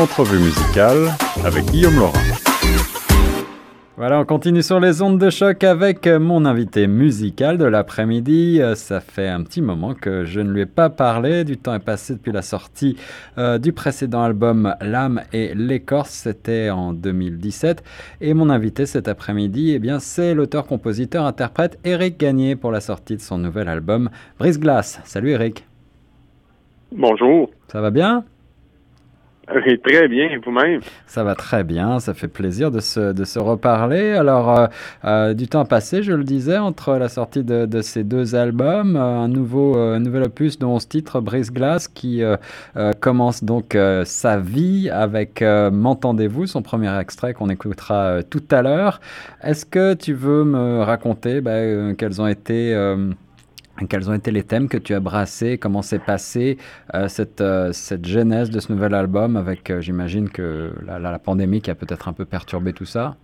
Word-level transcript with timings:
Entrevue 0.00 0.38
musicale 0.38 1.10
avec 1.44 1.66
Guillaume 1.66 1.96
Laurent. 1.96 2.12
Voilà, 3.98 4.18
on 4.18 4.24
continue 4.24 4.62
sur 4.62 4.80
les 4.80 5.02
ondes 5.02 5.18
de 5.18 5.28
choc 5.28 5.62
avec 5.62 6.06
mon 6.06 6.46
invité 6.46 6.86
musical 6.86 7.58
de 7.58 7.66
l'après-midi. 7.66 8.62
Ça 8.76 9.00
fait 9.00 9.28
un 9.28 9.42
petit 9.42 9.60
moment 9.60 9.92
que 9.92 10.24
je 10.24 10.40
ne 10.40 10.50
lui 10.52 10.62
ai 10.62 10.66
pas 10.66 10.88
parlé. 10.88 11.44
Du 11.44 11.58
temps 11.58 11.74
est 11.74 11.84
passé 11.84 12.14
depuis 12.14 12.32
la 12.32 12.40
sortie 12.40 12.96
euh, 13.36 13.58
du 13.58 13.74
précédent 13.74 14.22
album 14.22 14.74
L'âme 14.80 15.20
et 15.34 15.54
l'écorce. 15.54 16.12
C'était 16.12 16.70
en 16.70 16.94
2017. 16.94 17.84
Et 18.22 18.32
mon 18.32 18.48
invité 18.48 18.86
cet 18.86 19.06
après-midi, 19.06 19.72
eh 19.74 19.78
bien, 19.78 19.98
c'est 19.98 20.32
l'auteur-compositeur-interprète 20.32 21.78
Eric 21.84 22.18
Gagné 22.18 22.56
pour 22.56 22.72
la 22.72 22.80
sortie 22.80 23.16
de 23.16 23.20
son 23.20 23.36
nouvel 23.36 23.68
album 23.68 24.08
Brise 24.38 24.58
Glace. 24.58 24.98
Salut 25.04 25.32
Eric. 25.32 25.66
Bonjour. 26.90 27.50
Ça 27.68 27.82
va 27.82 27.90
bien? 27.90 28.24
Très 29.84 30.08
bien, 30.08 30.28
vous-même. 30.44 30.80
Ça 31.06 31.24
va 31.24 31.34
très 31.34 31.64
bien, 31.64 31.98
ça 31.98 32.14
fait 32.14 32.28
plaisir 32.28 32.70
de 32.70 32.80
se, 32.80 33.12
de 33.12 33.24
se 33.24 33.38
reparler. 33.38 34.10
Alors, 34.12 34.58
euh, 34.58 34.66
euh, 35.04 35.34
du 35.34 35.48
temps 35.48 35.64
passé, 35.64 36.02
je 36.02 36.12
le 36.12 36.24
disais, 36.24 36.58
entre 36.58 36.94
la 36.94 37.08
sortie 37.08 37.42
de, 37.42 37.66
de 37.66 37.80
ces 37.80 38.04
deux 38.04 38.34
albums, 38.34 38.96
euh, 38.96 39.00
un, 39.00 39.28
nouveau, 39.28 39.98
nouvel 39.98 40.24
opus 40.24 40.58
de 40.58 40.66
11 40.66 40.88
titres, 40.88 41.20
Brise 41.20 41.52
Glace, 41.52 41.88
qui 41.88 42.22
commence 43.00 43.44
donc 43.44 43.76
sa 44.04 44.38
vie 44.38 44.90
avec 44.90 45.42
M'entendez-vous, 45.42 46.46
son 46.46 46.62
premier 46.62 46.96
extrait 46.98 47.34
qu'on 47.34 47.48
écoutera 47.48 48.22
tout 48.22 48.42
à 48.50 48.62
l'heure. 48.62 49.00
Est-ce 49.42 49.66
que 49.66 49.94
tu 49.94 50.12
veux 50.12 50.44
me 50.44 50.82
raconter 50.82 51.40
bah, 51.40 51.94
quels 51.96 52.20
ont 52.20 52.26
été 52.26 52.74
quels 53.88 54.10
ont 54.10 54.14
été 54.14 54.30
les 54.30 54.42
thèmes 54.42 54.68
que 54.68 54.78
tu 54.78 54.94
as 54.94 55.00
brassés? 55.00 55.58
Comment 55.58 55.82
s'est 55.82 55.98
passée 55.98 56.58
euh, 56.94 57.08
cette, 57.08 57.40
euh, 57.40 57.72
cette 57.72 58.06
genèse 58.06 58.50
de 58.50 58.60
ce 58.60 58.72
nouvel 58.72 58.94
album 58.94 59.36
avec, 59.36 59.70
euh, 59.70 59.80
j'imagine, 59.80 60.28
que 60.28 60.72
la, 60.84 60.98
la, 60.98 61.18
pandémie 61.18 61.60
qui 61.60 61.70
a 61.70 61.74
peut-être 61.74 62.08
un 62.08 62.12
peu 62.12 62.24
perturbé 62.24 62.72
tout 62.72 62.84
ça? 62.84 63.16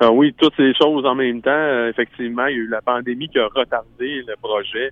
Ah 0.00 0.10
oui, 0.12 0.34
toutes 0.38 0.54
ces 0.56 0.74
choses 0.74 1.06
en 1.06 1.14
même 1.14 1.40
temps. 1.40 1.86
effectivement, 1.88 2.46
il 2.46 2.56
y 2.56 2.58
a 2.58 2.62
eu 2.62 2.68
la 2.68 2.82
pandémie 2.82 3.28
qui 3.28 3.38
a 3.38 3.46
retardé 3.46 4.22
le 4.26 4.34
projet 4.42 4.90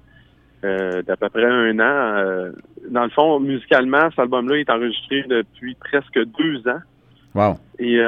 d'à 0.63 1.17
peu 1.19 1.29
près 1.29 1.45
un 1.45 1.79
an. 1.79 2.53
dans 2.89 3.05
le 3.05 3.11
fond, 3.11 3.39
musicalement, 3.39 4.09
cet 4.09 4.21
album-là 4.21 4.57
est 4.57 4.71
enregistré 4.71 5.23
depuis 5.29 5.75
presque 5.75 6.19
deux 6.39 6.67
ans. 6.67 6.81
Wow. 7.35 7.57
Et 7.79 8.01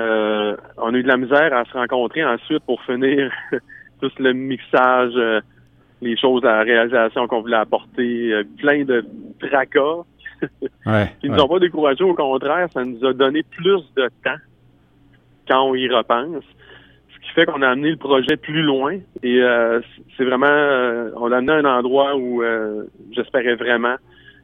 on 0.78 0.94
a 0.94 0.97
eu 0.97 1.02
de 1.02 1.08
la 1.08 1.19
misère 1.19 1.52
à 1.52 1.66
se 1.66 1.72
rencontrer 1.74 2.24
ensuite 2.24 2.64
pour 2.64 2.80
finir 2.84 3.30
tout 4.00 4.10
le 4.19 4.32
mixage 4.32 5.42
les 6.00 6.16
choses 6.16 6.44
à 6.44 6.58
la 6.58 6.62
réalisation 6.62 7.27
qu'on 7.27 7.41
voulait 7.41 7.56
apporter, 7.56 8.33
euh, 8.33 8.44
plein 8.58 8.84
de 8.84 9.05
tracas. 9.41 10.05
ouais, 10.86 11.12
qui 11.20 11.30
nous 11.30 11.38
ont 11.38 11.48
pas 11.48 11.58
découragés, 11.58 12.05
au 12.05 12.14
contraire, 12.14 12.69
ça 12.72 12.84
nous 12.84 13.05
a 13.05 13.12
donné 13.12 13.42
plus 13.42 13.83
de 13.97 14.08
temps 14.25 14.36
quand 15.48 15.62
on 15.62 15.75
y 15.75 15.88
repense. 15.88 16.44
Ce 17.14 17.27
qui 17.27 17.34
fait 17.34 17.47
qu'on 17.47 17.62
a 17.62 17.69
amené 17.69 17.91
le 17.91 17.97
projet 17.97 18.36
plus 18.36 18.62
loin 18.62 18.98
et 19.22 19.42
euh, 19.42 19.80
c'est 20.16 20.25
vraiment, 20.25 20.47
euh, 20.47 21.11
on 21.16 21.28
l'a 21.28 21.38
amené 21.38 21.53
à 21.53 21.56
un 21.56 21.78
endroit 21.78 22.16
où 22.16 22.42
j'espérais 23.12 23.55
vraiment 23.55 23.97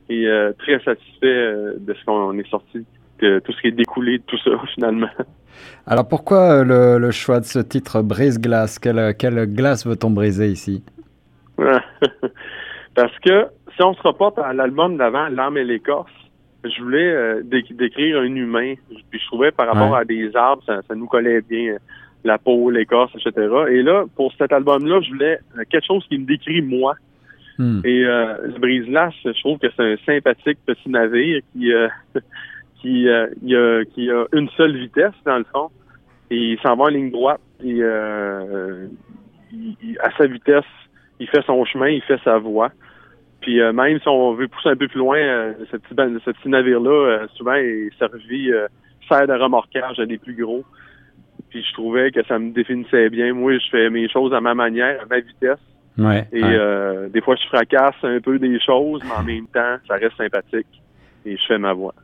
et 0.09 0.27
très 0.59 0.79
satisfait 0.81 1.77
de 1.79 1.95
ce 1.95 2.05
qu'on 2.05 2.37
est 2.39 2.49
sorti, 2.49 2.85
de 3.21 3.39
tout 3.39 3.53
ce 3.53 3.61
qui 3.61 3.69
est 3.69 3.73
découlé 3.73 4.19
de 4.19 4.25
tout 4.25 4.39
ça 4.39 4.51
finalement. 4.75 5.09
Alors 5.87 6.09
pourquoi 6.09 6.65
le, 6.65 6.99
le 6.99 7.11
choix 7.13 7.41
de 7.41 7.45
ce 7.45 7.61
titre 7.61 8.03
Brise-glace? 8.03 8.79
Quelle, 8.79 9.15
quelle 9.17 9.47
glace 9.47 9.87
veut-on 9.87 10.11
briser 10.11 10.49
ici? 10.49 10.83
Parce 12.95 13.19
que 13.21 13.47
si 13.75 13.83
on 13.83 13.95
se 13.95 14.03
reporte 14.03 14.39
à 14.39 14.53
l'album 14.53 14.97
d'avant, 14.97 15.29
L'âme 15.29 15.57
et 15.57 15.65
l'écorce, 15.65 16.13
je 16.65 16.83
voulais 16.83 17.11
euh, 17.11 17.43
décrire 17.45 18.19
un 18.19 18.35
humain. 18.35 18.75
Puis 19.11 19.21
je 19.21 19.27
trouvais 19.27 19.51
par 19.51 19.67
rapport 19.67 19.97
à 19.97 20.05
des 20.05 20.35
arbres, 20.37 20.63
ça, 20.67 20.95
nous 20.95 21.07
collait 21.07 21.41
bien, 21.41 21.73
euh, 21.73 21.79
la 22.25 22.39
peau, 22.39 22.71
l'écorce, 22.71 23.13
etc. 23.15 23.49
Et 23.71 23.83
là, 23.83 24.05
pour 24.15 24.33
cet 24.35 24.53
album-là, 24.53 25.01
je 25.01 25.11
voulais 25.11 25.41
euh, 25.59 25.65
quelque 25.69 25.87
chose 25.87 26.07
qui 26.09 26.19
me 26.19 26.27
décrit 26.27 26.63
moi. 26.63 26.95
Hmm. 27.59 27.81
Et 27.85 28.03
le 28.03 28.59
brise-glace, 28.59 29.13
je 29.25 29.39
trouve 29.41 29.59
que 29.59 29.67
c'est 29.77 29.93
un 29.93 29.97
sympathique 30.07 30.59
petit 30.65 30.89
navire 30.89 31.43
qui 31.53 31.71
qui, 32.81 33.09
a, 33.09 33.27
qui 33.37 34.11
a 34.11 34.25
une 34.33 34.49
seule 34.57 34.77
vitesse 34.77 35.13
dans 35.27 35.37
le 35.39 35.45
fond. 35.53 35.69
Et 36.31 36.53
il 36.53 36.59
s'en 36.61 36.77
va 36.77 36.85
en 36.85 36.89
ligne 36.89 37.11
droite. 37.11 37.41
Et 37.63 37.85
à 37.85 38.79
sa 40.17 40.27
vitesse, 40.27 40.65
il 41.21 41.29
fait 41.29 41.45
son 41.47 41.65
chemin, 41.65 41.89
il 41.89 42.03
fait 42.03 42.21
sa 42.25 42.39
voie. 42.39 42.73
Puis 43.41 43.61
euh, 43.61 43.73
même 43.73 43.99
si 43.99 44.09
on 44.09 44.35
veut 44.35 44.49
pousser 44.49 44.71
un 44.71 44.77
peu 44.77 44.89
plus 44.89 44.99
loin, 44.99 45.19
euh, 45.19 45.53
ce, 45.71 45.77
petit, 45.77 46.49
navire-là, 46.49 46.91
euh, 46.91 47.27
souvent, 47.35 47.55
est 47.55 47.91
servi, 47.99 48.51
sert 49.09 49.27
de 49.27 49.33
remorquage 49.33 49.99
à 49.99 50.07
des 50.07 50.19
plus 50.19 50.35
gros. 50.35 50.65
Puis 51.51 51.63
je 51.63 51.73
trouvais 51.75 52.11
que 52.11 52.25
ça 52.25 52.39
me 52.39 52.53
définissait 52.53 53.11
bien. 53.11 53.35
Moi, 53.35 53.59
je 53.59 53.69
fais 53.71 53.91
mes 53.91 54.09
choses 54.09 54.33
à 54.33 54.41
ma 54.41 54.55
manière, 54.55 55.03
à 55.03 55.07
ma 55.07 55.21
vitesse. 55.21 55.59
Ouais, 55.99 56.27
et 56.33 57.11
des 57.11 57.21
fois, 57.21 57.37
je 57.37 57.47
fracasse 57.49 58.03
un 58.03 58.19
peu 58.21 58.39
des 58.39 58.59
choses, 58.61 59.03
mais 59.05 59.15
en 59.15 59.23
même 59.23 59.47
temps, 59.49 59.77
ça 59.87 59.95
reste 59.97 60.17
sympathique. 60.17 60.67
Et 61.27 61.37
je 61.37 61.43
fais 61.47 61.59
ma 61.59 61.75
voix. 61.75 61.95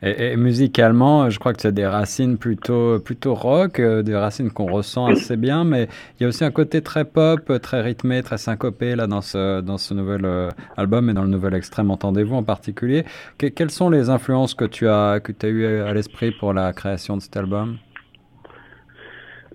Et, 0.00 0.36
musicalement, 0.36 1.28
je 1.28 1.38
crois 1.40 1.52
que 1.52 1.60
tu 1.60 1.66
as 1.66 1.72
des 1.72 1.86
racines 1.86 2.38
plutôt, 2.38 3.00
plutôt 3.00 3.34
rock, 3.34 3.80
euh, 3.80 4.02
des 4.02 4.14
racines 4.14 4.50
qu'on 4.50 4.66
ressent 4.66 5.06
assez 5.06 5.36
bien, 5.36 5.64
mais 5.64 5.88
il 6.18 6.22
y 6.22 6.26
a 6.26 6.28
aussi 6.28 6.44
un 6.44 6.52
côté 6.52 6.82
très 6.82 7.04
pop, 7.04 7.40
très 7.60 7.80
rythmé, 7.80 8.22
très 8.22 8.38
syncopé 8.38 8.94
là, 8.94 9.08
dans, 9.08 9.22
ce, 9.22 9.60
dans 9.60 9.76
ce 9.76 9.94
nouvel 9.94 10.24
euh, 10.24 10.50
album 10.76 11.10
et 11.10 11.14
dans 11.14 11.22
le 11.22 11.28
nouvel 11.28 11.54
extrême 11.54 11.90
Entendez-vous 11.90 12.36
en 12.36 12.44
particulier. 12.44 13.04
quelles 13.38 13.70
sont 13.70 13.90
les 13.90 14.08
influences 14.08 14.54
que 14.54 14.66
tu 14.66 14.86
as, 14.86 15.18
que 15.20 15.32
as 15.44 15.48
eues 15.48 15.66
à 15.66 15.92
l'esprit 15.92 16.30
pour 16.30 16.52
la 16.52 16.72
création 16.72 17.16
de 17.16 17.22
cet 17.22 17.36
album? 17.36 17.78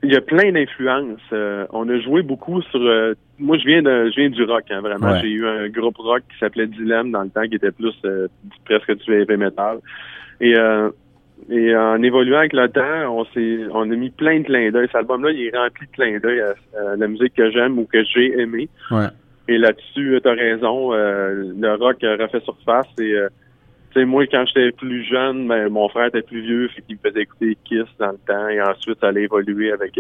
Il 0.06 0.12
y 0.12 0.18
a 0.18 0.22
plein 0.22 0.52
d'influences. 0.52 1.22
Euh, 1.32 1.66
on 1.72 1.88
a 1.88 1.98
joué 2.02 2.22
beaucoup 2.22 2.62
sur. 2.64 2.82
moi, 3.40 3.58
je 3.58 3.66
viens 3.66 3.82
de, 3.82 4.12
je 4.14 4.20
viens 4.20 4.30
du 4.30 4.44
rock, 4.44 4.66
hein, 4.70 4.82
vraiment. 4.82 5.18
J'ai 5.22 5.30
eu 5.30 5.48
un 5.48 5.70
groupe 5.70 5.96
rock 5.96 6.24
qui 6.30 6.38
s'appelait 6.40 6.68
Dilemme 6.68 7.12
dans 7.12 7.22
le 7.22 7.30
temps, 7.30 7.48
qui 7.48 7.56
était 7.56 7.72
plus 7.72 7.96
presque 8.66 8.98
du 9.06 9.14
heavy 9.14 9.38
metal. 9.38 9.80
Et, 10.42 10.58
euh, 10.58 10.90
et 11.50 11.76
en 11.76 12.02
évoluant 12.02 12.40
avec 12.40 12.54
le 12.54 12.70
temps, 12.70 13.18
on 13.18 13.26
s'est, 13.26 13.60
on 13.72 13.90
a 13.92 13.96
mis 13.96 14.10
plein 14.10 14.40
de 14.40 14.46
clins 14.46 14.72
d'œil. 14.72 14.88
Cet 14.88 14.96
album-là, 14.96 15.32
il 15.32 15.48
est 15.48 15.58
rempli 15.58 15.88
de 15.88 15.92
clins 15.92 16.20
d'œil 16.20 16.42
à, 16.42 16.96
la 16.96 17.08
musique 17.08 17.34
que 17.34 17.52
j'aime 17.52 17.78
ou 17.80 17.86
que 17.86 18.04
j'ai 18.04 18.40
aimé. 18.40 18.70
Ouais. 18.92 19.08
Et 19.48 19.58
là-dessus, 19.58 20.20
tu 20.24 20.30
as 20.30 20.34
raison, 20.34 20.94
euh, 20.94 21.52
le 21.60 21.76
rock 21.76 21.98
refait 22.02 22.40
surface. 22.42 22.88
Et 23.00 23.14
euh, 23.14 23.28
sais, 23.94 24.06
moi, 24.06 24.26
quand 24.28 24.46
j'étais 24.48 24.72
plus 24.72 25.04
jeune, 25.04 25.48
ben, 25.48 25.70
mon 25.70 25.90
frère 25.90 26.08
était 26.08 26.22
plus 26.22 26.42
vieux, 26.42 26.70
fait 26.70 26.82
qu'il 26.82 26.96
me 26.96 27.10
faisait 27.10 27.24
écouter 27.24 27.58
Kiss 27.66 27.88
dans 28.00 28.12
le 28.12 28.20
temps. 28.26 28.48
Et 28.48 28.62
ensuite, 28.62 29.00
ça 29.02 29.08
allait 29.08 29.24
évoluer 29.24 29.72
avec 29.72 30.00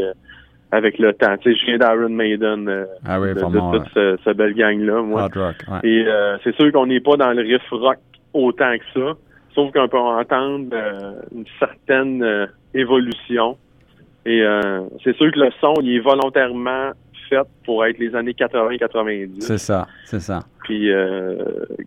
avec 0.71 0.97
le 0.97 1.13
temps. 1.13 1.37
Tu 1.37 1.53
sais, 1.53 1.59
je 1.59 1.65
viens 1.65 1.77
d'Iron 1.77 2.09
Maiden, 2.09 2.87
ah 3.05 3.19
oui, 3.19 3.33
de, 3.33 3.39
toute 3.39 3.93
ce, 3.93 4.33
belle 4.33 4.55
gang-là, 4.55 5.03
moi. 5.03 5.23
Hard 5.23 5.35
rock, 5.35 5.55
ouais. 5.67 5.89
Et 5.89 6.05
c'est 6.43 6.55
sûr 6.55 6.71
qu'on 6.71 6.87
n'est 6.87 7.01
pas 7.01 7.17
dans 7.17 7.31
le 7.33 7.41
riff 7.41 7.69
rock 7.69 7.97
autant 8.33 8.73
que 8.77 8.99
ça. 8.99 9.17
Sauf 9.55 9.71
qu'on 9.71 9.87
peut 9.87 9.97
entendre 9.97 10.69
euh, 10.73 11.13
une 11.33 11.45
certaine 11.59 12.23
euh, 12.23 12.47
évolution. 12.73 13.57
Et 14.25 14.41
euh, 14.41 14.81
c'est 15.03 15.15
sûr 15.15 15.31
que 15.31 15.39
le 15.39 15.51
son, 15.61 15.73
il 15.81 15.97
est 15.97 15.99
volontairement 15.99 16.91
fait 17.29 17.45
pour 17.65 17.85
être 17.85 17.99
les 17.99 18.15
années 18.15 18.31
80-90. 18.31 19.41
C'est 19.41 19.57
ça, 19.57 19.87
c'est 20.05 20.19
ça. 20.19 20.39
Puis, 20.63 20.89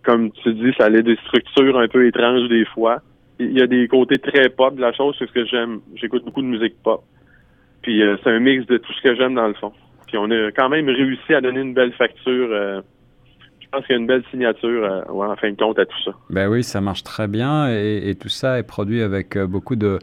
comme 0.04 0.30
tu 0.32 0.52
dis, 0.52 0.72
ça 0.78 0.86
a 0.86 0.90
des 0.90 1.16
structures 1.16 1.78
un 1.78 1.88
peu 1.88 2.06
étranges 2.06 2.48
des 2.48 2.66
fois. 2.66 3.00
Il 3.38 3.52
y 3.52 3.62
a 3.62 3.66
des 3.66 3.88
côtés 3.88 4.18
très 4.18 4.48
pop 4.50 4.74
de 4.74 4.80
la 4.82 4.92
chose, 4.92 5.14
c'est 5.18 5.26
ce 5.26 5.32
que 5.32 5.46
j'aime. 5.46 5.80
J'écoute 5.94 6.24
beaucoup 6.24 6.42
de 6.42 6.46
musique 6.46 6.74
pop. 6.82 7.02
Puis, 7.82 8.02
c'est 8.22 8.30
un 8.30 8.38
mix 8.38 8.66
de 8.66 8.76
tout 8.76 8.92
ce 8.92 9.02
que 9.02 9.14
j'aime 9.14 9.34
dans 9.34 9.48
le 9.48 9.54
fond. 9.54 9.72
Puis, 10.06 10.18
on 10.18 10.30
a 10.30 10.50
quand 10.52 10.68
même 10.68 10.88
réussi 10.88 11.34
à 11.34 11.40
donner 11.40 11.60
une 11.60 11.74
belle 11.74 11.92
facture 11.92 12.82
je 13.66 13.70
pense 13.70 13.86
qu'il 13.86 13.96
y 13.96 13.98
a 13.98 14.00
une 14.00 14.06
belle 14.06 14.22
signature 14.30 14.84
euh, 14.84 15.02
en 15.12 15.34
fin 15.36 15.50
de 15.50 15.56
compte 15.56 15.78
à 15.78 15.86
tout 15.86 16.02
ça. 16.04 16.12
Ben 16.30 16.48
oui, 16.48 16.62
ça 16.62 16.80
marche 16.80 17.02
très 17.02 17.26
bien 17.26 17.68
et, 17.68 18.14
tout 18.14 18.28
ça 18.28 18.58
est 18.58 18.62
produit 18.62 19.02
avec 19.02 19.36
euh, 19.36 19.46
beaucoup 19.46 19.74
de 19.74 19.98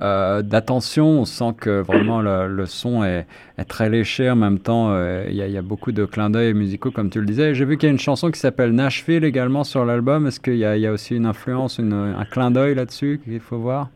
euh, 0.00 0.42
d'attention. 0.42 1.06
On 1.06 1.24
sent 1.24 1.56
que 1.60 1.80
vraiment 1.80 2.20
le, 2.22 2.66
son 2.66 3.02
est, 3.02 3.26
très 3.68 3.90
léché. 3.90 4.30
En 4.30 4.36
même 4.36 4.60
temps, 4.60 4.96
il 5.28 5.34
y, 5.34 5.58
a 5.58 5.62
beaucoup 5.62 5.90
de 5.90 6.04
clins 6.04 6.30
d'œil 6.30 6.54
musicaux, 6.54 6.92
comme 6.92 7.10
tu 7.10 7.18
le 7.18 7.26
disais. 7.26 7.54
J'ai 7.54 7.64
vu 7.64 7.76
qu'il 7.76 7.88
y 7.88 7.90
a 7.90 7.92
une 7.92 7.98
chanson 7.98 8.30
qui 8.30 8.38
s'appelle 8.38 8.70
Nashville 8.70 9.24
également 9.24 9.64
sur 9.64 9.84
l'album. 9.84 10.26
Est-ce 10.26 10.38
qu'il 10.38 10.56
y, 10.56 10.64
a 10.64 10.92
aussi 10.92 11.16
une 11.16 11.26
influence, 11.26 11.80
un 11.80 12.24
clin 12.24 12.52
d'œil 12.52 12.76
là-dessus 12.76 13.20
qu'il 13.24 13.40
faut 13.40 13.58
voir? 13.58 13.88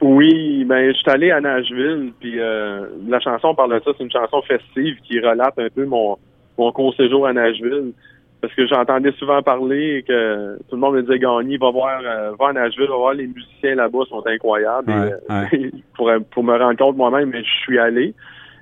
Oui, 0.00 0.64
ben 0.64 0.92
je 0.92 0.98
suis 0.98 1.10
allé 1.10 1.30
à 1.30 1.40
Nashville, 1.40 2.12
puis 2.18 2.36
la 2.36 3.20
chanson 3.20 3.54
parle 3.54 3.74
de 3.74 3.84
ça. 3.84 3.90
C'est 3.96 4.04
une 4.04 4.10
chanson 4.10 4.40
festive 4.42 4.96
qui 5.04 5.20
relate 5.20 5.58
un 5.58 5.68
peu 5.68 5.84
mon 5.84 6.16
mon 6.60 6.72
court 6.72 6.94
séjour 6.94 7.26
à 7.26 7.32
Nashville. 7.32 7.92
Parce 8.40 8.54
que 8.54 8.66
j'entendais 8.66 9.12
souvent 9.12 9.42
parler 9.42 10.02
que 10.06 10.56
tout 10.68 10.76
le 10.76 10.78
monde 10.78 10.94
me 10.94 11.02
disait 11.02 11.18
Gagné, 11.18 11.58
va 11.58 11.70
voir, 11.70 12.00
euh, 12.02 12.32
va 12.38 12.48
à 12.48 12.52
Nashville, 12.54 12.88
va 12.88 12.96
voir 12.96 13.14
les 13.14 13.26
musiciens 13.26 13.74
là-bas 13.74 14.00
sont 14.08 14.26
incroyables. 14.26 15.18
et, 15.52 15.70
pour, 15.94 16.10
pour 16.30 16.44
me 16.44 16.56
rendre 16.56 16.78
compte 16.78 16.96
moi-même, 16.96 17.32
je 17.34 17.62
suis 17.62 17.78
allé. 17.78 18.14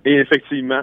Et 0.05 0.15
effectivement, 0.15 0.83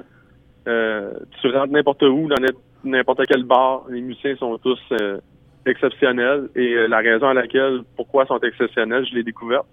euh, 0.67 1.12
tu 1.41 1.50
rentres 1.50 1.73
n'importe 1.73 2.03
où, 2.03 2.29
dans 2.29 2.38
n'importe 2.85 3.25
quel 3.27 3.44
bar, 3.44 3.83
les 3.89 4.01
musiciens 4.01 4.35
sont 4.38 4.57
tous 4.59 4.79
euh, 4.94 5.17
exceptionnels 5.65 6.50
et 6.56 6.88
la 6.88 7.00
raison 7.00 7.27
à 7.27 7.33
laquelle, 7.33 7.81
pourquoi 7.97 8.23
ils 8.23 8.27
sont 8.27 8.39
exceptionnels, 8.39 9.06
je 9.09 9.15
l'ai 9.15 9.23
découvert, 9.23 9.63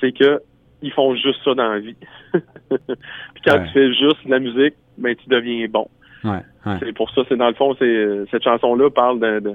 c'est 0.00 0.12
que 0.12 0.40
ils 0.80 0.92
font 0.92 1.14
juste 1.14 1.40
ça 1.44 1.54
dans 1.54 1.68
la 1.68 1.80
vie. 1.80 1.96
Puis 2.68 3.42
quand 3.46 3.62
tu 3.64 3.72
fais 3.72 3.88
juste 3.88 4.24
de 4.24 4.30
la 4.30 4.38
musique, 4.38 4.74
ben 4.96 5.14
tu 5.16 5.28
deviens 5.28 5.66
bon. 5.68 5.88
Ouais, 6.24 6.40
C'est 6.80 6.94
pour 6.94 7.10
ça, 7.10 7.22
c'est 7.28 7.36
dans 7.36 7.48
le 7.48 7.54
fond, 7.54 7.74
c'est 7.78 8.24
cette 8.30 8.44
chanson-là 8.44 8.90
parle 8.90 9.20
de, 9.20 9.40
de, 9.40 9.54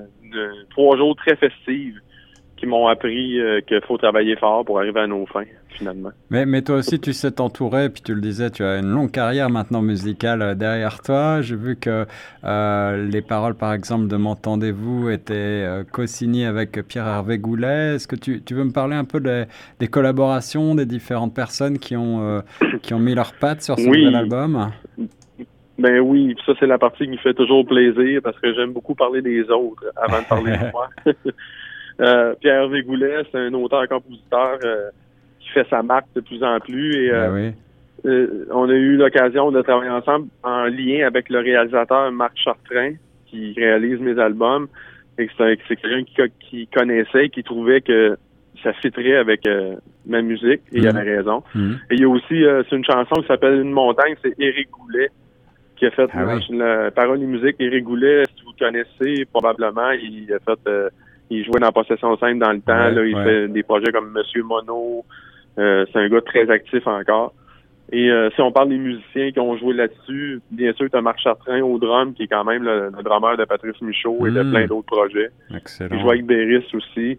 trois 0.70 0.96
jours 0.98 1.16
très 1.16 1.36
festifs 1.36 1.96
qui 2.58 2.66
m'ont 2.66 2.88
appris 2.88 3.40
euh, 3.40 3.62
qu'il 3.62 3.80
faut 3.88 3.98
travailler 3.98 4.36
fort 4.36 4.66
pour 4.66 4.80
arriver 4.80 5.00
à 5.00 5.08
nos 5.08 5.26
fins, 5.26 5.46
finalement. 5.70 6.10
Mais, 6.30 6.46
mais 6.46 6.62
toi 6.62 6.76
aussi, 6.76 7.00
tu 7.00 7.14
sais 7.14 7.32
t'entourer, 7.32 7.90
puis 7.90 8.02
tu 8.02 8.14
le 8.14 8.20
disais, 8.20 8.52
tu 8.52 8.64
as 8.64 8.80
une 8.80 8.92
longue 8.92 9.12
carrière 9.12 9.50
maintenant 9.50 9.82
musicale 9.82 10.42
euh, 10.42 10.56
derrière 10.56 11.02
toi. 11.02 11.42
J'ai 11.42 11.56
vu 11.56 11.78
que 11.78 12.06
euh, 12.44 13.08
les 13.10 13.22
paroles, 13.22 13.56
par 13.56 13.74
exemple, 13.74 14.08
de 14.08 14.18
M'entendez-vous 14.18 15.10
étaient 15.10 15.66
co-signées 15.94 16.46
avec 16.46 16.86
Pierre-Hervé 16.86 17.40
Goulet. 17.40 17.96
Est-ce 17.96 18.10
que 18.10 18.18
tu, 18.18 18.44
tu, 18.44 18.54
veux 18.54 18.66
me 18.66 18.74
parler 18.74 18.96
un 18.96 19.06
peu 19.06 19.22
des, 19.22 19.46
des 19.80 19.88
collaborations 19.88 20.76
des 20.76 20.86
différentes 20.86 21.34
personnes 21.34 21.80
qui 21.80 21.96
ont, 21.96 22.44
qui 22.82 22.94
ont 22.94 23.00
mis 23.00 23.16
leurs 23.16 23.34
pattes 23.34 23.62
sur 23.62 23.80
ce 23.80 23.86
nouvel 23.86 24.16
album? 24.16 24.70
Ben 25.80 26.00
oui, 26.02 26.36
ça 26.46 26.52
c'est 26.60 26.68
la 26.68 26.78
partie 26.78 27.06
qui 27.06 27.12
me 27.12 27.18
fait 27.18 27.34
toujours 27.34 27.66
plaisir 27.66 28.20
parce 28.22 28.38
que 28.40 28.54
j'aime 28.54 28.74
beaucoup 28.74 28.96
parler 28.96 29.22
des 29.22 29.50
autres 29.50 29.86
avant 29.96 30.20
de 30.22 30.28
parler 30.28 30.52
de 30.52 30.72
moi. 30.72 30.90
Euh, 32.02 32.34
Pierre 32.40 32.70
Végoulet, 32.70 33.24
c'est 33.30 33.38
un 33.38 33.54
auteur-compositeur 33.54 34.58
euh, 34.64 34.90
qui 35.42 35.50
fait 35.50 35.68
sa 35.70 35.84
marque 35.84 36.08
de 36.16 36.22
plus 36.22 36.42
en 36.42 36.58
plus. 36.62 36.96
Et, 36.96 37.12
euh, 37.12 37.52
ben 38.06 38.46
on 38.52 38.70
a 38.70 38.74
eu 38.74 38.96
l'occasion 38.96 39.52
de 39.52 39.62
travailler 39.62 39.92
ensemble 39.92 40.30
en 40.44 40.64
lien 40.68 41.06
avec 41.06 41.28
le 41.28 41.40
réalisateur 41.40 42.10
Marc 42.14 42.38
Chartrain, 42.38 42.94
qui 43.26 43.54
réalise 43.58 44.00
mes 44.00 44.18
albums. 44.18 44.70
Et 45.18 45.28
c'est 45.38 45.76
quelqu'un 45.76 46.30
qui, 46.40 46.68
connaissait, 46.68 47.28
qui 47.28 47.44
trouvait 47.44 47.82
que 47.82 48.18
ça 48.64 48.72
fitterait 48.72 49.18
avec 49.18 49.42
ma 50.06 50.22
musique, 50.22 50.62
et 50.72 50.78
il 50.78 50.88
avait 50.88 51.04
mhm. 51.04 51.18
raison. 51.18 51.44
Mhm. 51.54 51.80
Et 51.92 51.96
il 51.96 52.00
y 52.00 52.06
a 52.06 52.08
aussi, 52.08 52.46
c'est 52.70 52.78
une 52.78 52.86
chanson 52.86 53.16
qui 53.16 53.28
s'appelle 53.28 53.60
Une 53.60 53.74
montagne, 53.74 54.16
c'est 54.24 54.40
Éric 54.40 54.70
Goulet 54.72 55.10
qui 55.80 55.86
a 55.86 55.92
fait 55.92 56.10
ah 56.14 56.38
la 56.50 56.92
parole 56.92 57.24
et 57.24 57.26
musique. 57.26 57.56
Éric 57.60 57.84
Goulet, 57.86 58.24
si 58.38 58.44
vous 58.44 58.54
connaissez, 58.60 59.26
probablement, 59.26 59.92
il 59.92 60.32
a 60.34 60.40
fait 60.40 60.92
il 61.30 61.46
jouait 61.46 61.60
dans 61.60 61.72
Possession 61.72 62.18
simple 62.18 62.40
dans 62.40 62.52
le 62.52 62.62
temps. 62.62 62.90
là, 62.90 63.06
il 63.06 63.16
fait 63.16 63.48
des 63.48 63.64
projets 63.64 63.92
comme 63.92 64.12
Monsieur 64.12 64.44
Mono. 64.44 65.06
Euh, 65.58 65.86
c'est 65.92 66.00
un 66.00 66.10
gars 66.10 66.22
très 66.22 66.50
actif 66.50 66.86
encore. 66.88 67.34
Et 67.92 68.10
euh, 68.12 68.30
si 68.36 68.42
on 68.42 68.52
parle 68.52 68.70
des 68.70 68.78
musiciens 68.78 69.32
qui 69.32 69.40
ont 69.40 69.58
joué 69.58 69.74
là-dessus, 69.74 70.42
bien 70.52 70.74
sûr, 70.74 70.90
tu 70.90 70.98
as 70.98 71.02
Marc 71.02 71.20
Chartrain 71.20 71.62
au 71.62 71.80
drum, 71.80 72.14
qui 72.14 72.24
est 72.24 72.28
quand 72.28 72.44
même 72.44 72.64
le, 72.64 72.92
drummer 73.04 73.36
de 73.36 73.46
Patrice 73.46 73.82
Michaud 73.82 74.28
et 74.28 74.32
de 74.32 74.44
hmm. 74.44 74.52
plein 74.52 74.66
d'autres 74.68 74.86
projets. 74.86 75.30
Excellent. 75.56 75.96
Il 75.96 76.02
joue 76.02 76.10
avec 76.10 76.26
Beris 76.26 76.66
aussi. 76.74 77.18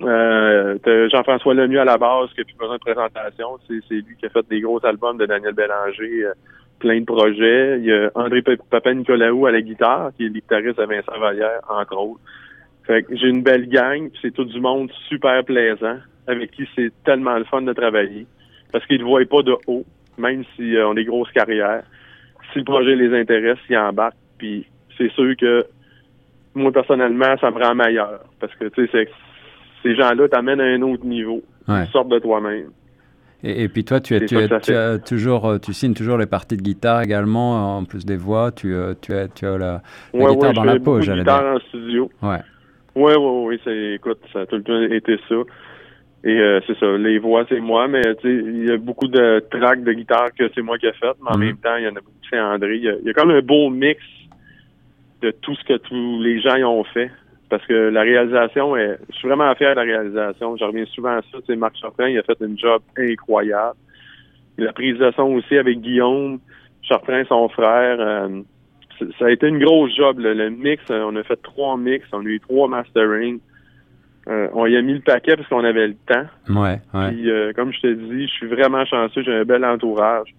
Euh, 0.00 0.78
Jean-François 1.10 1.54
Lemieux 1.54 1.80
à 1.80 1.84
la 1.84 1.98
base, 1.98 2.30
qui 2.34 2.42
a 2.42 2.44
plus 2.44 2.54
besoin 2.54 2.76
de 2.76 2.80
présentation. 2.80 3.58
C'est, 3.66 3.94
lui 3.94 4.16
qui 4.18 4.26
a 4.26 4.28
fait 4.28 4.46
des 4.48 4.60
gros 4.60 4.84
albums 4.86 5.18
de 5.18 5.26
Daniel 5.26 5.54
Bélanger, 5.54 6.24
euh, 6.24 6.32
plein 6.78 7.00
de 7.00 7.04
projets. 7.04 7.78
Il 7.78 7.84
y 7.84 7.92
a 7.92 8.10
André 8.14 8.42
Papin-Nicolaou 8.42 9.46
à 9.46 9.52
la 9.52 9.60
guitare, 9.60 10.10
qui 10.16 10.24
est 10.24 10.28
le 10.28 10.34
guitariste 10.34 10.78
de 10.78 10.84
Vincent 10.84 11.18
Vallière, 11.18 11.60
entre 11.68 11.96
autres. 11.96 12.20
Fait 12.86 13.02
que 13.02 13.16
j'ai 13.16 13.28
une 13.28 13.42
belle 13.42 13.68
gang, 13.68 14.10
c'est 14.22 14.32
tout 14.32 14.44
du 14.44 14.60
monde 14.60 14.90
super 15.08 15.44
plaisant, 15.44 15.98
avec 16.26 16.52
qui 16.52 16.66
c'est 16.74 16.92
tellement 17.04 17.36
le 17.36 17.44
fun 17.44 17.62
de 17.62 17.72
travailler. 17.72 18.26
Parce 18.72 18.86
qu'ils 18.86 19.00
ne 19.00 19.04
voient 19.04 19.24
pas 19.28 19.42
de 19.42 19.54
haut, 19.66 19.84
même 20.16 20.44
si 20.56 20.76
euh, 20.76 20.88
on 20.88 20.92
a 20.92 20.94
des 20.94 21.04
grosses 21.04 21.30
carrières. 21.32 21.82
Si 22.52 22.60
le 22.60 22.64
projet 22.64 22.96
les 22.96 23.18
intéresse, 23.18 23.58
ils 23.68 23.76
embarquent. 23.76 24.16
Puis 24.38 24.66
c'est 24.96 25.10
sûr 25.12 25.36
que 25.36 25.66
moi, 26.54 26.72
personnellement, 26.72 27.36
ça 27.40 27.50
me 27.50 27.62
rend 27.62 27.74
meilleur. 27.74 28.20
Parce 28.40 28.54
que 28.54 28.66
tu 28.68 28.88
sais, 28.88 29.08
ces 29.82 29.94
gens-là 29.94 30.28
t'amènent 30.28 30.60
à 30.60 30.64
un 30.64 30.82
autre 30.82 31.04
niveau. 31.04 31.42
Ouais. 31.66 31.84
Tu 31.86 31.92
sortes 31.92 32.08
de 32.08 32.18
toi-même. 32.18 32.70
Et, 33.44 33.68
puis 33.68 33.84
toi, 33.84 34.00
tu, 34.00 34.16
as, 34.16 34.20
tu, 34.60 34.74
as 34.74 34.98
toujours, 34.98 35.46
euh, 35.46 35.58
tu 35.58 35.72
signes 35.72 35.94
toujours 35.94 36.18
les 36.18 36.26
parties 36.26 36.56
de 36.56 36.62
guitare 36.62 37.02
également, 37.02 37.76
en 37.76 37.84
plus 37.84 38.04
des 38.04 38.16
voix. 38.16 38.50
Tu, 38.50 38.74
euh, 38.74 38.94
tu 39.00 39.12
as, 39.14 39.28
tu 39.28 39.46
as 39.46 39.56
la, 39.56 39.82
guitare 40.12 40.52
dans 40.52 40.64
la 40.64 40.80
peau, 40.80 41.00
j'allais 41.00 41.22
dire. 41.22 41.32
en 41.32 41.58
studio. 41.68 42.10
Ouais. 42.20 42.38
Oui, 42.96 43.12
oui, 43.16 43.58
oui. 43.64 43.94
Écoute, 43.94 44.18
ça 44.32 44.40
a 44.40 44.46
tout 44.46 44.56
le 44.56 44.62
temps 44.62 44.82
été 44.82 45.18
ça. 45.28 45.36
Et 46.24 46.36
euh, 46.36 46.60
c'est 46.66 46.76
ça, 46.78 46.86
les 46.96 47.18
voix, 47.20 47.44
c'est 47.48 47.60
moi, 47.60 47.86
mais 47.86 48.02
il 48.24 48.66
y 48.66 48.72
a 48.72 48.76
beaucoup 48.76 49.06
de 49.06 49.44
tracks 49.50 49.84
de 49.84 49.92
guitare 49.92 50.30
que 50.36 50.50
c'est 50.52 50.62
moi 50.62 50.76
qui 50.76 50.86
ai 50.86 50.92
fait, 50.92 51.12
mais 51.22 51.30
en 51.30 51.38
mhm. 51.38 51.44
même 51.44 51.56
temps, 51.58 51.76
il 51.76 51.84
y 51.84 51.86
en 51.86 51.94
a 51.94 52.00
beaucoup, 52.00 52.10
c'est 52.28 52.40
André. 52.40 52.76
Il 52.76 52.82
y, 52.82 53.10
a, 53.10 53.12
quand 53.12 53.24
même 53.24 53.36
un 53.36 53.42
beau 53.42 53.70
mix 53.70 54.02
de 55.22 55.30
tout 55.30 55.54
ce 55.54 55.64
que 55.64 55.76
tous 55.76 56.20
les 56.20 56.40
gens 56.40 56.56
y 56.56 56.64
ont 56.64 56.82
fait. 56.84 57.10
Parce 57.48 57.64
que 57.66 57.88
la 57.88 58.02
réalisation, 58.02 58.76
est, 58.76 58.98
je 59.10 59.16
suis 59.16 59.28
vraiment 59.28 59.54
fier 59.54 59.70
de 59.70 59.80
la 59.80 59.82
réalisation. 59.82 60.56
Je 60.56 60.64
reviens 60.64 60.84
souvent 60.86 61.16
à 61.16 61.22
ça. 61.22 61.38
C'est 61.46 61.56
Marc 61.56 61.76
Chartrain, 61.76 62.08
il 62.08 62.18
a 62.18 62.22
fait 62.22 62.40
un 62.42 62.56
job 62.56 62.82
incroyable. 62.96 63.76
La 64.58 64.72
prise 64.72 64.98
de 64.98 65.10
son 65.16 65.34
aussi 65.34 65.56
avec 65.56 65.80
Guillaume, 65.80 66.40
Chartrain, 66.82 67.24
son 67.28 67.48
frère. 67.48 67.96
Euh, 68.00 68.42
ça 69.18 69.26
a 69.26 69.30
été 69.30 69.46
une 69.46 69.60
grosse 69.60 69.94
job. 69.96 70.18
Le 70.18 70.50
mix, 70.50 70.82
on 70.90 71.16
a 71.16 71.22
fait 71.22 71.40
trois 71.42 71.76
mix, 71.76 72.06
on 72.12 72.20
a 72.20 72.28
eu 72.28 72.40
trois 72.40 72.68
mastering. 72.68 73.38
Euh, 74.28 74.48
on 74.52 74.66
y 74.66 74.76
a 74.76 74.82
mis 74.82 74.94
le 74.94 75.00
paquet 75.00 75.36
parce 75.36 75.48
qu'on 75.48 75.64
avait 75.64 75.88
le 75.88 75.94
temps. 76.06 76.26
Ouais, 76.50 76.80
ouais. 76.92 77.08
Puis, 77.10 77.30
euh, 77.30 77.52
comme 77.54 77.72
je 77.72 77.80
te 77.80 77.92
dis, 77.92 78.26
je 78.26 78.32
suis 78.32 78.46
vraiment 78.46 78.84
chanceux, 78.84 79.22
j'ai 79.22 79.34
un 79.34 79.44
bel 79.44 79.64
entourage. 79.64 80.34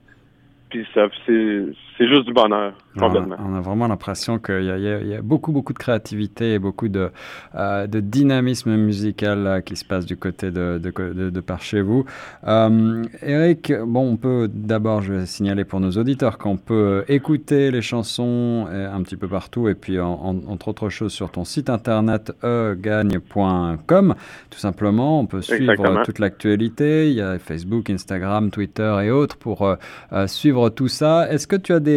Puis 0.70 0.86
ça, 0.94 1.08
c'est, 1.26 1.64
juste 2.08 2.26
du 2.26 2.34
bonheur, 2.34 2.74
complètement. 2.98 3.36
On 3.40 3.56
a, 3.56 3.62
vraiment 3.62 3.88
l'impression 3.88 4.40
qu'il 4.40 4.64
y, 4.64 5.08
y, 5.10 5.16
a 5.16 5.22
beaucoup, 5.22 5.52
beaucoup 5.52 5.74
de 5.74 5.78
créativité 5.78 6.54
et 6.54 6.60
beaucoup 6.60 6.88
de, 6.88 7.12
euh, 7.56 7.88
de 7.88 8.00
dynamisme 8.00 8.76
musical 8.76 9.62
qui 9.66 9.76
se 9.76 9.86
passe 9.86 10.06
du 10.06 10.18
côté 10.18 10.52
de, 10.52 10.80
de, 10.80 11.30
de, 11.30 11.40
par 11.40 11.62
chez 11.62 11.82
vous. 11.82 12.06
Euh, 12.48 13.04
Eric, 13.22 13.74
bon, 13.86 14.12
on 14.12 14.18
peut 14.18 14.50
d'abord, 14.52 15.02
je 15.02 15.14
vais 15.14 15.26
signaler 15.26 15.66
pour 15.66 15.80
nos 15.80 15.92
auditeurs 15.92 16.38
qu'on 16.38 16.58
peut 16.58 17.04
écouter 17.08 17.72
les 17.72 17.82
chansons 17.82 18.68
euh, 18.70 18.94
un 18.94 19.02
petit 19.04 19.18
peu 19.18 19.28
partout 19.28 19.68
et 19.68 19.76
puis 19.76 20.00
entre 20.00 20.68
autres 20.70 20.90
choses 20.90 21.12
sur 21.12 21.32
ton 21.32 21.46
site 21.46 21.70
internet 21.70 22.32
egagne.com. 22.44 24.16
Tout 24.50 24.60
simplement, 24.60 25.20
on 25.20 25.26
peut 25.26 25.42
suivre 25.42 26.04
toute 26.04 26.20
l'actualité. 26.20 27.10
Il 27.10 27.16
y 27.16 27.22
a 27.22 27.40
Facebook, 27.40 27.90
Instagram, 27.90 28.52
Twitter 28.52 28.96
et 29.04 29.12
autres 29.12 29.38
pour 29.38 29.64
euh, 29.64 30.28
suivre 30.28 30.70
tout 30.70 30.88
ça. 30.88 31.32
Est-ce 31.32 31.48
que 31.48 31.56
tu 31.56 31.74
as 31.74 31.80
des, 31.80 31.89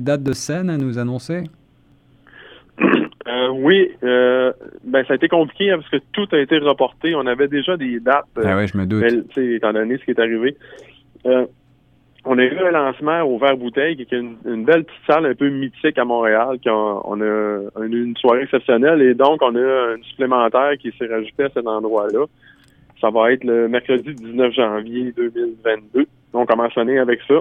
dates 0.00 0.22
de 0.22 0.32
scène 0.32 0.70
à 0.70 0.76
nous 0.76 0.98
annoncer? 0.98 1.44
Euh, 2.80 3.48
oui, 3.48 3.90
euh, 4.04 4.52
ben 4.84 5.04
ça 5.06 5.14
a 5.14 5.16
été 5.16 5.28
compliqué 5.28 5.70
hein, 5.70 5.78
parce 5.78 5.90
que 5.90 6.08
tout 6.12 6.28
a 6.32 6.38
été 6.38 6.58
reporté. 6.58 7.14
On 7.14 7.26
avait 7.26 7.48
déjà 7.48 7.76
des 7.76 7.98
dates. 7.98 8.24
ah 8.36 8.56
oui, 8.56 8.66
je 8.68 8.78
me 8.78 8.86
doute. 8.86 9.04
étant 9.36 9.72
donné 9.72 9.98
ce 9.98 10.04
qui 10.04 10.12
est 10.12 10.20
arrivé. 10.20 10.56
on 12.24 12.38
a 12.38 12.42
eu 12.42 12.58
un 12.58 12.70
lancement 12.70 13.22
au 13.22 13.38
Vert 13.38 13.56
Bouteille, 13.56 13.96
qui 13.96 14.02
est 14.02 14.12
une, 14.12 14.64
belle 14.64 14.84
petite 14.84 15.06
salle 15.08 15.26
un 15.26 15.34
peu 15.34 15.48
mythique 15.48 15.98
à 15.98 16.04
Montréal. 16.04 16.58
Qui 16.60 16.70
on, 16.70 17.20
a, 17.20 17.84
une 17.84 18.16
soirée 18.16 18.42
exceptionnelle 18.42 19.02
et 19.02 19.14
donc 19.14 19.42
on 19.42 19.56
a 19.56 19.94
un 19.94 20.02
supplémentaire 20.02 20.76
qui 20.78 20.92
s'est 20.96 21.06
rajouté 21.06 21.44
à 21.44 21.48
cet 21.48 21.66
endroit-là. 21.66 22.26
Ça 23.00 23.10
va 23.10 23.32
être 23.32 23.44
le 23.44 23.68
mercredi 23.68 24.14
19 24.14 24.54
janvier 24.54 25.12
2022. 25.16 26.06
Donc, 26.32 26.50
on 26.52 26.56
va 26.56 26.70
sonner 26.70 26.98
avec 26.98 27.20
ça. 27.26 27.40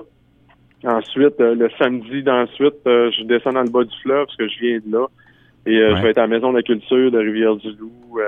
Ensuite, 0.85 1.39
euh, 1.39 1.55
le 1.55 1.69
samedi 1.79 2.21
d'ensuite, 2.21 2.75
euh, 2.85 3.09
je 3.11 3.23
descends 3.23 3.53
dans 3.53 3.63
le 3.63 3.69
bas 3.69 3.83
du 3.83 3.95
fleuve 4.03 4.25
parce 4.25 4.37
que 4.37 4.47
je 4.47 4.59
viens 4.59 4.79
de 4.85 4.91
là. 4.91 5.07
Et 5.65 5.77
euh, 5.77 5.95
je 5.95 6.01
vais 6.03 6.09
être 6.11 6.19
à 6.19 6.21
la 6.21 6.27
Maison 6.27 6.51
de 6.51 6.57
la 6.57 6.63
Culture 6.63 7.09
de 7.09 7.17
Rivière-du-Loup. 7.17 8.19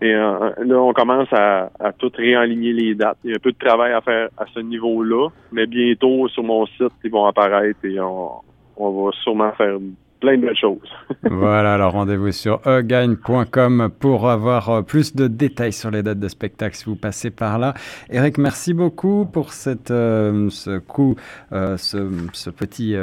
et 0.00 0.12
là, 0.12 0.54
on 0.80 0.94
commence 0.94 1.28
à, 1.30 1.70
à 1.78 1.92
tout 1.92 2.10
réaligner 2.16 2.72
les 2.72 2.94
dates. 2.94 3.18
Il 3.22 3.30
y 3.30 3.32
a 3.34 3.36
un 3.36 3.38
peu 3.38 3.52
de 3.52 3.58
travail 3.58 3.92
à 3.92 4.00
faire 4.00 4.30
à 4.38 4.46
ce 4.54 4.60
niveau-là, 4.60 5.28
mais 5.52 5.66
bientôt 5.66 6.26
sur 6.28 6.42
mon 6.42 6.64
site, 6.64 6.92
ils 7.04 7.10
vont 7.10 7.26
apparaître 7.26 7.84
et 7.84 8.00
on, 8.00 8.30
on 8.78 9.04
va 9.04 9.10
sûrement 9.22 9.52
faire 9.52 9.76
plein 10.20 10.38
de 10.38 10.52
choses. 10.54 10.78
voilà, 11.22 11.74
alors 11.74 11.92
rendez-vous 11.92 12.32
sur 12.32 12.60
egagne.com 12.66 13.90
pour 13.98 14.28
avoir 14.28 14.68
euh, 14.68 14.82
plus 14.82 15.14
de 15.14 15.26
détails 15.28 15.72
sur 15.72 15.90
les 15.90 16.02
dates 16.02 16.18
de 16.18 16.28
spectacle 16.28 16.76
si 16.76 16.84
vous 16.84 16.96
passez 16.96 17.30
par 17.30 17.58
là. 17.58 17.74
Eric, 18.10 18.38
merci 18.38 18.74
beaucoup 18.74 19.26
pour 19.26 19.52
cette, 19.52 19.90
euh, 19.90 20.48
ce 20.50 20.78
coup, 20.78 21.16
euh, 21.52 21.76
ce, 21.76 22.50
petit 22.50 22.96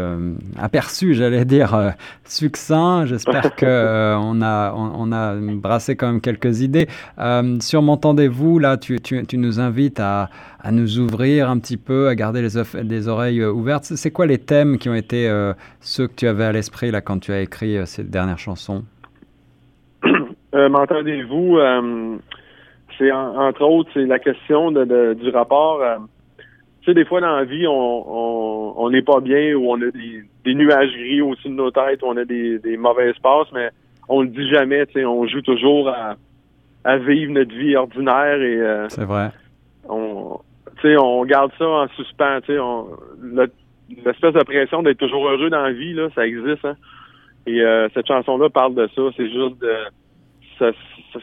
aperçu, 0.58 1.14
j'allais 1.14 1.46
dire, 1.46 1.94
succinct. 2.26 3.06
J'espère 3.06 3.56
qu'on 3.56 3.66
on 3.68 4.42
a, 4.42 4.74
on, 4.74 5.12
a 5.12 5.36
brassé 5.36 5.96
quand 5.96 6.08
même 6.08 6.22
quelques 6.22 6.62
idées. 6.62 6.88
sur 7.62 7.82
M'entendez-vous, 7.82 8.60
là, 8.60 8.78
tu, 8.78 9.00
tu, 9.00 9.26
tu, 9.26 9.38
nous 9.38 9.60
invites 9.60 10.00
à, 10.00 10.30
à, 10.60 10.72
nous 10.72 11.00
ouvrir 11.00 11.50
un 11.50 11.60
petit 11.60 11.78
peu, 11.78 12.08
à 12.08 12.16
garder 12.16 12.42
les, 12.42 12.84
les 12.84 13.08
oreilles 13.08 13.46
ouvertes. 13.46 13.86
C'est 13.86 14.12
quoi 14.12 14.26
les 14.26 14.40
thèmes 14.40 14.78
qui 14.78 14.90
ont 14.90 14.96
été 14.96 15.30
ceux 15.80 16.08
que 16.08 16.16
tu 16.16 16.28
avais 16.28 16.46
à 16.46 16.52
l'esprit 16.52 16.92
là 16.92 17.02
quand 17.06 17.20
tu 17.20 17.32
as 17.32 17.42
écrit 17.42 17.78
euh, 17.78 17.86
cette 17.86 18.10
dernière 18.10 18.40
chanson? 18.40 18.84
Euh, 20.54 20.70
m'entendez-vous? 20.70 21.58
Euh, 21.58 22.18
c'est 22.98 23.12
entre 23.12 23.64
autres, 23.64 23.90
c'est 23.94 24.06
la 24.06 24.20
question 24.20 24.72
de, 24.72 25.14
du 25.14 25.30
rapport. 25.32 25.82
tu 26.80 26.86
sais, 26.86 26.94
des 26.94 27.04
fois 27.04 27.20
dans 27.20 27.36
la 27.36 27.44
vie, 27.44 27.68
on 27.68 28.74
on 28.78 28.90
n'est 28.90 29.02
pas 29.02 29.20
bien 29.20 29.54
ou 29.56 29.72
on 29.72 29.82
a 29.82 29.92
des, 29.92 30.54
nuages 30.54 30.92
gris 30.94 31.22
au-dessus 31.22 31.50
de 31.50 31.54
nos 31.56 31.72
têtes, 31.72 32.02
ou 32.04 32.08
on 32.08 32.18
a 32.18 32.26
des, 32.26 32.60
des 32.60 32.78
mauvais 32.78 33.10
espaces, 33.10 33.48
mais 33.54 33.70
on 34.08 34.22
le 34.22 34.28
dit 34.28 34.50
jamais, 34.50 34.86
tu 34.88 34.94
sais, 34.94 35.06
on 35.06 35.26
joue 35.28 35.42
toujours 35.42 35.90
à, 35.90 36.16
à 36.84 36.98
vivre 36.98 37.34
notre 37.34 37.54
vie 37.54 37.76
ordinaire 37.76 38.42
et 38.42 38.62
euh, 38.62 38.90
c'est 38.90 39.06
vrai. 39.06 39.32
On, 39.90 40.40
tu 40.78 40.82
sais, 40.82 40.96
on 40.98 41.26
garde 41.26 41.52
ça 41.58 41.68
en 41.68 41.88
suspens, 41.90 42.40
on, 42.50 42.88
l'espèce 43.89 44.34
de 44.34 44.44
pression 44.44 44.84
d'être 44.84 44.98
toujours 44.98 45.27
heureux 45.27 45.50
dans 45.50 45.62
la 45.62 45.72
vie 45.72 45.94
là, 45.94 46.10
ça 46.15 46.25
existe. 46.25 46.65
Hein? 46.65 46.75
Et 47.48 47.62
euh, 47.62 47.88
cette 47.94 48.08
chanson-là 48.08 48.50
parle 48.50 48.75
de 48.75 48.89
ça. 48.96 49.01
C'est 49.15 49.30
juste 49.30 49.62
de 49.62 49.75
ça, 50.58 50.72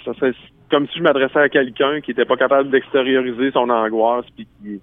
ça, 0.04 0.12
ça, 0.14 0.26
comme 0.71 0.87
si 0.88 0.99
je 0.99 1.02
m'adressais 1.02 1.38
à 1.38 1.49
quelqu'un 1.49 2.00
qui 2.00 2.12
était 2.12 2.25
pas 2.25 2.37
capable 2.37 2.71
d'extérioriser 2.71 3.50
son 3.50 3.69
angoisse 3.71 4.26
puis 4.37 4.47
qui 4.61 4.81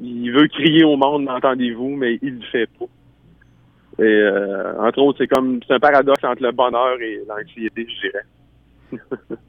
il, 0.00 0.30
veut 0.32 0.48
crier 0.48 0.84
au 0.84 0.96
monde, 0.96 1.28
entendez-vous, 1.28 1.96
mais 1.96 2.18
il 2.20 2.36
le 2.36 2.46
fait 2.52 2.68
pas. 2.78 2.84
Et 3.98 4.02
euh, 4.04 4.80
entre 4.80 5.00
autres, 5.00 5.18
c'est 5.18 5.28
comme 5.28 5.60
c'est 5.66 5.74
un 5.74 5.80
paradoxe 5.80 6.22
entre 6.24 6.42
le 6.42 6.52
bonheur 6.52 7.00
et 7.00 7.20
l'anxiété, 7.26 7.86
je 7.88 8.08
dirais. 8.08 8.24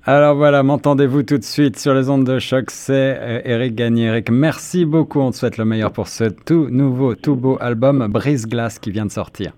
Alors 0.06 0.36
voilà, 0.36 0.64
m'entendez-vous 0.64 1.24
tout 1.24 1.38
de 1.38 1.44
suite 1.44 1.78
sur 1.78 1.94
les 1.94 2.10
ondes 2.10 2.26
de 2.26 2.40
choc, 2.40 2.70
c'est 2.70 3.42
Eric 3.46 3.72
euh, 3.72 3.76
Gagné. 3.76 4.06
Eric, 4.06 4.30
merci 4.30 4.86
beaucoup. 4.86 5.22
On 5.22 5.32
te 5.32 5.38
souhaite 5.38 5.58
le 5.58 5.66
meilleur 5.66 5.92
pour 5.92 6.08
ce 6.08 6.26
tout 6.26 6.68
nouveau, 6.70 7.16
tout 7.16 7.36
beau 7.36 7.58
album 7.62 8.08
Brise 8.08 8.48
Glace 8.48 8.80
qui 8.80 8.92
vient 8.92 9.06
de 9.06 9.12
sortir. 9.12 9.54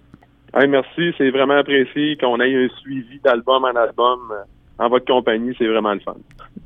merci, 0.54 1.14
c'est 1.18 1.30
vraiment 1.32 1.58
apprécié 1.58 2.18
qu'on 2.18 2.40
ait 2.40 2.56
un 2.56 2.68
suivi 2.80 3.20
d'album 3.24 3.64
en 3.64 3.76
album 3.76 4.20
euh, 4.32 4.44
en 4.78 4.90
votre 4.90 5.06
compagnie, 5.06 5.56
c'est 5.58 5.68
vraiment 5.68 5.94
le 5.94 6.00
fun. 6.02 6.16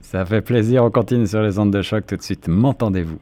Ça 0.01 0.25
fait 0.25 0.41
plaisir, 0.41 0.83
on 0.83 0.89
continue 0.89 1.27
sur 1.27 1.41
les 1.41 1.59
ondes 1.59 1.71
de 1.71 1.81
choc 1.81 2.05
tout 2.07 2.15
de 2.15 2.21
suite. 2.21 2.47
M'entendez-vous? 2.47 3.19